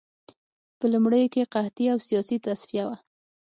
په 0.77 0.85
لومړیو 0.93 1.31
کې 1.33 1.49
قحطي 1.53 1.85
او 1.93 1.99
سیاسي 2.07 2.37
تصفیه 2.45 2.83
وه 2.87 2.97